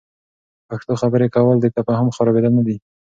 [0.69, 2.77] پښتو خبرې کول، د تفهم خرابیدل نه وي.